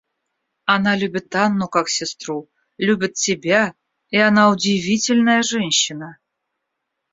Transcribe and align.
Она 0.65 0.95
любит 0.95 1.35
Анну 1.35 1.67
как 1.67 1.87
сестру, 1.87 2.49
любит 2.79 3.13
тебя, 3.13 3.75
и 4.09 4.17
она 4.17 4.49
удивительная 4.49 5.43
женщина. 5.43 6.17